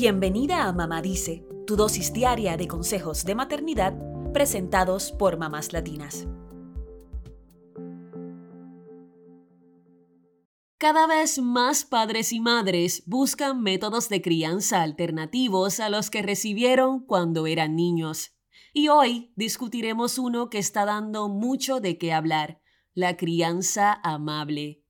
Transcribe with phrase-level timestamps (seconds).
[0.00, 3.98] Bienvenida a Mamá Dice, tu dosis diaria de consejos de maternidad
[4.32, 6.28] presentados por mamás latinas.
[10.78, 17.04] Cada vez más padres y madres buscan métodos de crianza alternativos a los que recibieron
[17.04, 18.36] cuando eran niños.
[18.72, 22.60] Y hoy discutiremos uno que está dando mucho de qué hablar,
[22.94, 24.84] la crianza amable.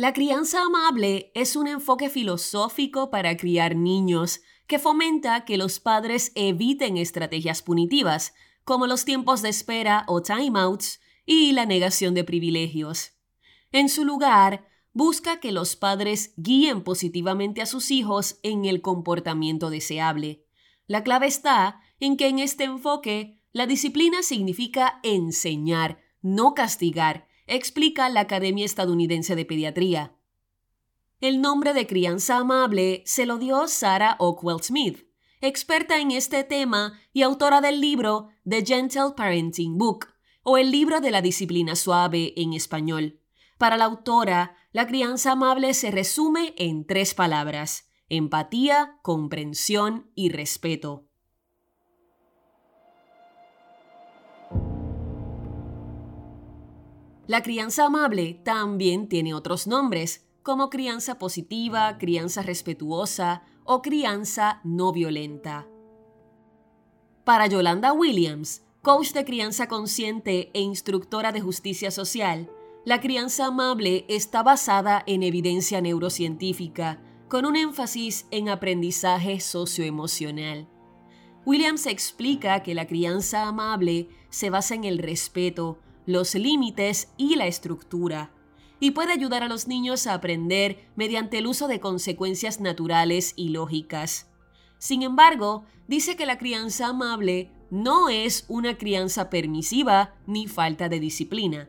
[0.00, 6.32] La crianza amable es un enfoque filosófico para criar niños que fomenta que los padres
[6.36, 8.32] eviten estrategias punitivas,
[8.64, 13.12] como los tiempos de espera o timeouts y la negación de privilegios.
[13.72, 19.68] En su lugar, busca que los padres guíen positivamente a sus hijos en el comportamiento
[19.68, 20.46] deseable.
[20.86, 28.08] La clave está en que en este enfoque la disciplina significa enseñar, no castigar, explica
[28.08, 30.14] la Academia Estadounidense de Pediatría.
[31.20, 35.06] El nombre de crianza amable se lo dio Sarah Ockwell Smith,
[35.40, 40.06] experta en este tema y autora del libro The Gentle Parenting Book,
[40.42, 43.20] o el libro de la disciplina suave en español.
[43.58, 51.09] Para la autora, la crianza amable se resume en tres palabras, empatía, comprensión y respeto.
[57.30, 64.92] La crianza amable también tiene otros nombres, como crianza positiva, crianza respetuosa o crianza no
[64.92, 65.68] violenta.
[67.22, 72.50] Para Yolanda Williams, coach de crianza consciente e instructora de justicia social,
[72.84, 80.66] la crianza amable está basada en evidencia neurocientífica, con un énfasis en aprendizaje socioemocional.
[81.46, 87.46] Williams explica que la crianza amable se basa en el respeto, los límites y la
[87.46, 88.32] estructura,
[88.80, 93.50] y puede ayudar a los niños a aprender mediante el uso de consecuencias naturales y
[93.50, 94.30] lógicas.
[94.78, 100.98] Sin embargo, dice que la crianza amable no es una crianza permisiva ni falta de
[100.98, 101.68] disciplina.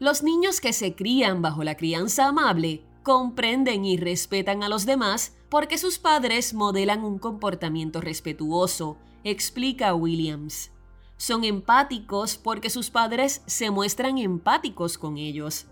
[0.00, 5.36] Los niños que se crían bajo la crianza amable comprenden y respetan a los demás
[5.48, 10.72] porque sus padres modelan un comportamiento respetuoso, explica Williams.
[11.16, 15.66] Son empáticos porque sus padres se muestran empáticos con ellos.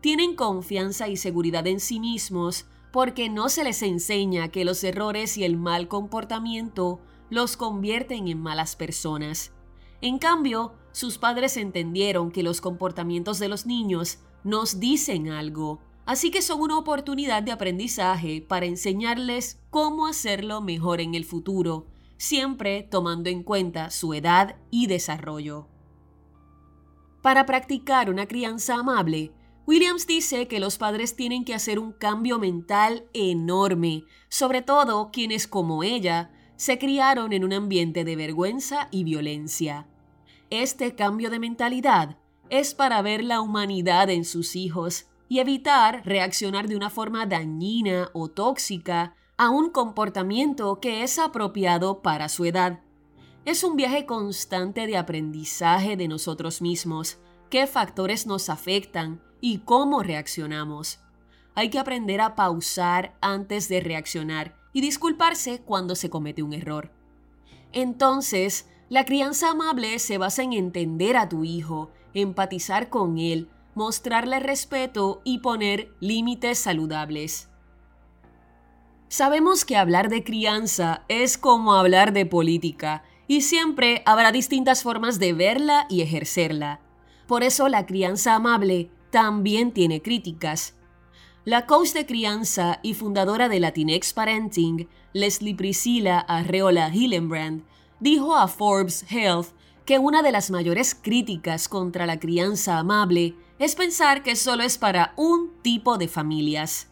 [0.00, 5.36] Tienen confianza y seguridad en sí mismos porque no se les enseña que los errores
[5.36, 9.50] y el mal comportamiento los convierten en malas personas.
[10.00, 16.30] En cambio, sus padres entendieron que los comportamientos de los niños nos dicen algo, así
[16.30, 21.86] que son una oportunidad de aprendizaje para enseñarles cómo hacerlo mejor en el futuro
[22.16, 25.68] siempre tomando en cuenta su edad y desarrollo.
[27.22, 29.32] Para practicar una crianza amable,
[29.66, 35.46] Williams dice que los padres tienen que hacer un cambio mental enorme, sobre todo quienes
[35.48, 39.86] como ella se criaron en un ambiente de vergüenza y violencia.
[40.50, 42.18] Este cambio de mentalidad
[42.50, 48.10] es para ver la humanidad en sus hijos y evitar reaccionar de una forma dañina
[48.12, 52.80] o tóxica a un comportamiento que es apropiado para su edad.
[53.44, 57.18] Es un viaje constante de aprendizaje de nosotros mismos,
[57.50, 61.00] qué factores nos afectan y cómo reaccionamos.
[61.56, 66.92] Hay que aprender a pausar antes de reaccionar y disculparse cuando se comete un error.
[67.72, 74.38] Entonces, la crianza amable se basa en entender a tu hijo, empatizar con él, mostrarle
[74.38, 77.48] respeto y poner límites saludables.
[79.16, 85.20] Sabemos que hablar de crianza es como hablar de política, y siempre habrá distintas formas
[85.20, 86.80] de verla y ejercerla.
[87.28, 90.74] Por eso la crianza amable también tiene críticas.
[91.44, 97.62] La coach de crianza y fundadora de Latinx Parenting, Leslie Priscilla Arreola Hillenbrand,
[98.00, 99.50] dijo a Forbes Health
[99.84, 104.76] que una de las mayores críticas contra la crianza amable es pensar que solo es
[104.76, 106.88] para un tipo de familias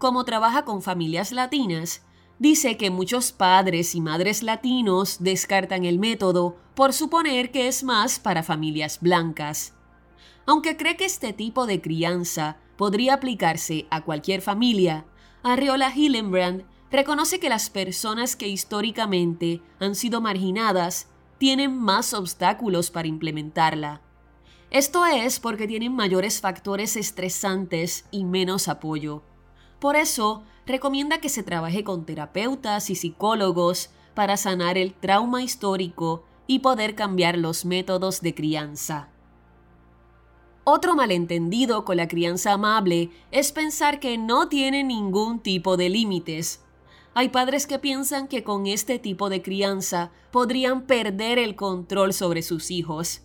[0.00, 2.02] como trabaja con familias latinas,
[2.38, 8.18] dice que muchos padres y madres latinos descartan el método por suponer que es más
[8.18, 9.74] para familias blancas.
[10.46, 15.04] Aunque cree que este tipo de crianza podría aplicarse a cualquier familia,
[15.42, 23.06] Arriola Hillenbrand reconoce que las personas que históricamente han sido marginadas tienen más obstáculos para
[23.06, 24.00] implementarla.
[24.70, 29.24] Esto es porque tienen mayores factores estresantes y menos apoyo.
[29.80, 36.24] Por eso, recomienda que se trabaje con terapeutas y psicólogos para sanar el trauma histórico
[36.46, 39.08] y poder cambiar los métodos de crianza.
[40.64, 46.62] Otro malentendido con la crianza amable es pensar que no tiene ningún tipo de límites.
[47.14, 52.42] Hay padres que piensan que con este tipo de crianza podrían perder el control sobre
[52.42, 53.22] sus hijos.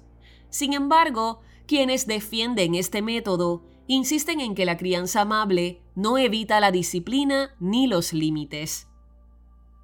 [0.50, 6.72] Sin embargo, quienes defienden este método insisten en que la crianza amable no evita la
[6.72, 8.88] disciplina ni los límites.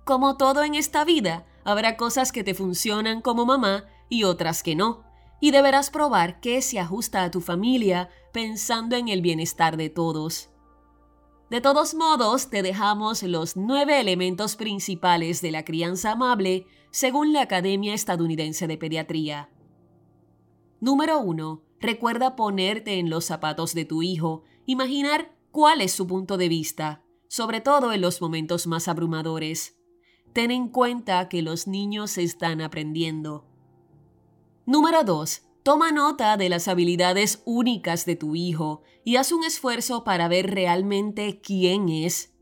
[0.03, 4.75] Como todo en esta vida, habrá cosas que te funcionan como mamá y otras que
[4.75, 5.03] no,
[5.39, 10.49] y deberás probar qué se ajusta a tu familia pensando en el bienestar de todos.
[11.49, 17.41] De todos modos, te dejamos los nueve elementos principales de la crianza amable según la
[17.41, 19.49] Academia Estadounidense de Pediatría.
[20.79, 21.70] Número 1.
[21.81, 27.03] Recuerda ponerte en los zapatos de tu hijo, imaginar cuál es su punto de vista,
[27.27, 29.79] sobre todo en los momentos más abrumadores.
[30.31, 33.45] Ten en cuenta que los niños están aprendiendo.
[34.67, 35.41] Número 2.
[35.63, 40.51] Toma nota de las habilidades únicas de tu hijo y haz un esfuerzo para ver
[40.51, 42.33] realmente quién es.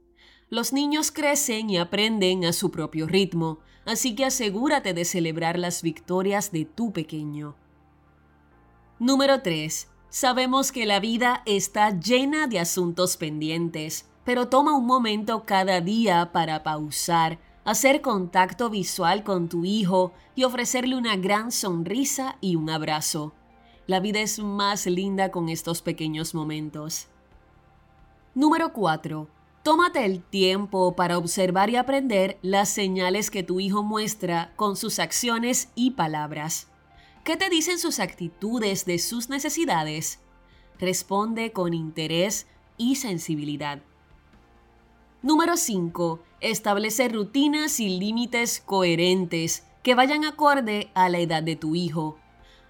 [0.49, 5.81] Los niños crecen y aprenden a su propio ritmo, así que asegúrate de celebrar las
[5.81, 7.55] victorias de tu pequeño.
[8.99, 9.87] Número 3.
[10.09, 16.33] Sabemos que la vida está llena de asuntos pendientes, pero toma un momento cada día
[16.33, 22.69] para pausar, hacer contacto visual con tu hijo y ofrecerle una gran sonrisa y un
[22.69, 23.31] abrazo.
[23.87, 27.07] La vida es más linda con estos pequeños momentos.
[28.35, 29.29] Número 4.
[29.63, 34.99] Tómate el tiempo para observar y aprender las señales que tu hijo muestra con sus
[34.99, 36.68] acciones y palabras.
[37.29, 40.17] ¿Qué te dicen sus actitudes de sus necesidades?
[40.79, 43.83] Responde con interés y sensibilidad.
[45.21, 46.23] Número 5.
[46.41, 52.17] Establece rutinas y límites coherentes que vayan acorde a la edad de tu hijo.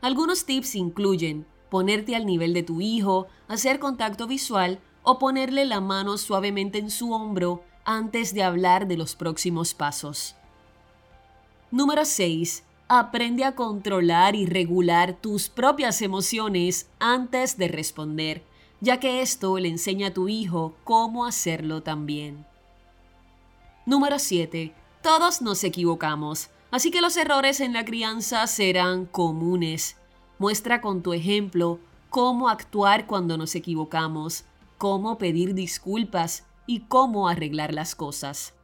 [0.02, 5.80] Algunos tips incluyen ponerte al nivel de tu hijo, hacer contacto visual o ponerle la
[5.80, 10.36] mano suavemente en su hombro antes de hablar de los próximos pasos.
[11.72, 12.66] Número 6.
[12.92, 18.44] Aprende a controlar y regular tus propias emociones antes de responder,
[18.82, 22.48] ya que esto le enseña a tu hijo cómo hacerlo también.
[23.86, 24.74] Número 7.
[25.04, 29.96] Todos nos equivocamos, así que los errores en la crianza serán comunes.
[30.40, 34.46] Muestra con tu ejemplo cómo actuar cuando nos equivocamos,
[34.80, 38.56] cómo pedir disculpas y cómo arreglar las cosas.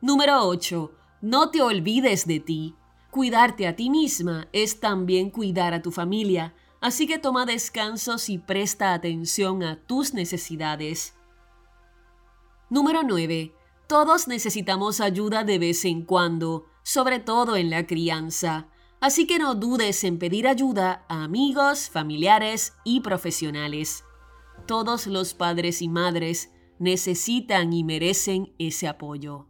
[0.00, 0.90] Número 8.
[1.20, 2.74] No te olvides de ti.
[3.10, 8.38] Cuidarte a ti misma es también cuidar a tu familia, así que toma descansos y
[8.38, 11.14] presta atención a tus necesidades.
[12.68, 13.52] Número 9.
[13.88, 18.68] Todos necesitamos ayuda de vez en cuando, sobre todo en la crianza,
[19.00, 24.04] así que no dudes en pedir ayuda a amigos, familiares y profesionales.
[24.68, 29.49] Todos los padres y madres necesitan y merecen ese apoyo.